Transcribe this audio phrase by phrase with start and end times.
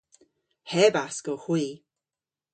[0.71, 1.65] Hebask owgh hwi.